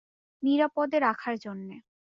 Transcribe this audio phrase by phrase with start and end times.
[0.43, 1.75] নিরাপদে রাখার জন্যে।